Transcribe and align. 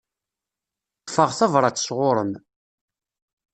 Ṭṭfeɣ 1.01 1.29
tabrat 1.37 1.81
sɣuṛ-m. 1.87 2.31